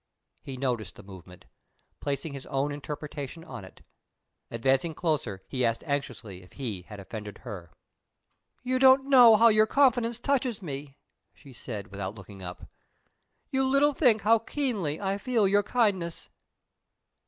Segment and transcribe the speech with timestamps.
[0.41, 1.45] He noticed the movement,
[1.99, 3.81] placing his own interpretation on it.
[4.49, 7.69] Advancing closer, he asked anxiously if he had offended her.
[8.63, 10.97] "You don't know how your confidence touches me,"
[11.35, 12.67] she said, without looking up.
[13.51, 16.31] "You little think how keenly I feel your kindness."